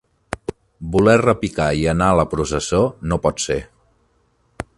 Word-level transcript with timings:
Voler 0.95 1.15
repicar 1.23 1.67
i 1.81 1.85
anar 1.93 2.09
a 2.13 2.17
la 2.23 2.27
processó 2.33 2.83
no 3.13 3.21
pot 3.27 3.49
ser. 3.49 3.63